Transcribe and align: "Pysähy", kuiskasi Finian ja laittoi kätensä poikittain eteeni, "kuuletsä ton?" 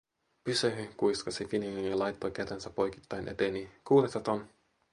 "Pysähy", 0.43 0.87
kuiskasi 0.97 1.45
Finian 1.45 1.85
ja 1.85 1.99
laittoi 1.99 2.31
kätensä 2.31 2.69
poikittain 2.69 3.27
eteeni, 3.27 3.69
"kuuletsä 3.87 4.19
ton?" 4.19 4.47